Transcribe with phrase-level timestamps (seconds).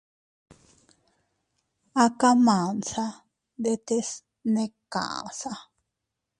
[2.03, 3.05] A kamansa
[3.59, 4.09] ndetes
[4.53, 5.51] ne kaʼsa.